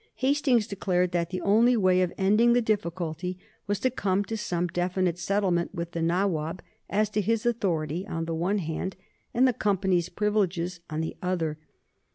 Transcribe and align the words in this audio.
Hastings 0.15 0.65
declared 0.65 1.11
that 1.11 1.29
the 1.29 1.41
only 1.41 1.77
way 1.77 2.01
of 2.01 2.11
ending 2.17 2.53
the 2.53 2.59
difficulty 2.63 3.37
was 3.67 3.79
to 3.81 3.91
come 3.91 4.23
to 4.25 4.35
some 4.35 4.65
definite 4.65 5.19
settlement 5.19 5.75
with 5.75 5.91
the 5.91 6.01
Nawab 6.01 6.63
as 6.89 7.07
to 7.11 7.21
his 7.21 7.45
authority 7.45 8.07
on 8.07 8.25
the 8.25 8.33
one 8.33 8.57
hand 8.57 8.95
and 9.31 9.47
the 9.47 9.53
Company's 9.53 10.09
privileges 10.09 10.79
on 10.89 11.01
the 11.01 11.15
other. 11.21 11.59